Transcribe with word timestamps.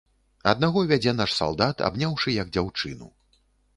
Аднаго 0.51 0.81
вядзе 0.91 1.13
наш 1.19 1.35
салдат, 1.41 1.85
абняўшы, 1.91 2.29
як 2.41 2.47
дзяўчыну. 2.59 3.15